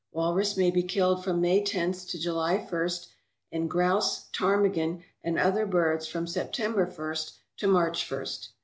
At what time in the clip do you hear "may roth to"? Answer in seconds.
1.41-2.17